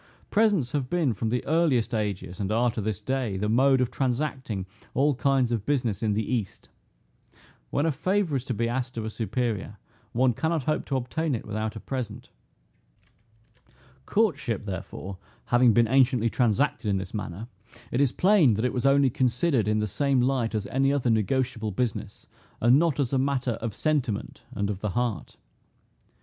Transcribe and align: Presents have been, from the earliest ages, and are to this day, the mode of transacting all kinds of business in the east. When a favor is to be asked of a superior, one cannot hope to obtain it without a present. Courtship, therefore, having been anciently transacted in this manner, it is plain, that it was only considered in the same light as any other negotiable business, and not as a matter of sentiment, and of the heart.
Presents 0.31 0.71
have 0.71 0.89
been, 0.89 1.13
from 1.13 1.29
the 1.29 1.45
earliest 1.45 1.93
ages, 1.93 2.39
and 2.39 2.51
are 2.51 2.71
to 2.71 2.81
this 2.81 3.03
day, 3.03 3.37
the 3.37 3.47
mode 3.47 3.81
of 3.81 3.91
transacting 3.91 4.65
all 4.95 5.13
kinds 5.13 5.51
of 5.51 5.63
business 5.63 6.01
in 6.01 6.13
the 6.13 6.25
east. 6.27 6.69
When 7.69 7.85
a 7.85 7.91
favor 7.91 8.35
is 8.35 8.43
to 8.45 8.53
be 8.55 8.67
asked 8.67 8.97
of 8.97 9.05
a 9.05 9.11
superior, 9.11 9.77
one 10.11 10.33
cannot 10.33 10.63
hope 10.63 10.85
to 10.85 10.95
obtain 10.95 11.35
it 11.35 11.45
without 11.45 11.75
a 11.75 11.79
present. 11.79 12.29
Courtship, 14.07 14.63
therefore, 14.65 15.19
having 15.45 15.71
been 15.71 15.87
anciently 15.87 16.31
transacted 16.31 16.89
in 16.89 16.97
this 16.97 17.13
manner, 17.13 17.47
it 17.91 18.01
is 18.01 18.11
plain, 18.11 18.55
that 18.55 18.65
it 18.65 18.73
was 18.73 18.87
only 18.87 19.11
considered 19.11 19.67
in 19.67 19.77
the 19.77 19.85
same 19.87 20.19
light 20.19 20.55
as 20.55 20.65
any 20.65 20.91
other 20.91 21.11
negotiable 21.11 21.69
business, 21.69 22.25
and 22.59 22.79
not 22.79 22.99
as 22.99 23.13
a 23.13 23.19
matter 23.19 23.51
of 23.61 23.75
sentiment, 23.75 24.41
and 24.55 24.71
of 24.71 24.79
the 24.79 24.89
heart. 24.97 25.37